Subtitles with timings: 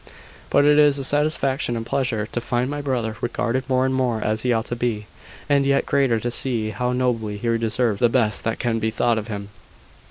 [0.49, 4.19] But it is a satisfaction and pleasure to find my brother regarded more and more
[4.19, 5.05] as he ought to be:
[5.47, 9.19] and yet greater to see how nobly he deserves the best that can be thought
[9.19, 9.49] of him."